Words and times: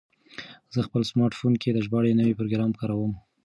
زه 0.73 0.79
په 0.81 0.85
خپل 0.87 1.01
سمارټ 1.11 1.33
فون 1.39 1.53
کې 1.61 1.69
د 1.73 1.79
ژباړې 1.85 2.17
نوی 2.19 2.33
پروګرام 2.39 2.71
کاروم. 2.79 3.11